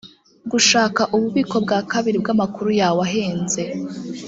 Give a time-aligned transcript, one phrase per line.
[0.51, 3.61] gushaka ububiko bwa kabiri bw’amakuru yawe ahenze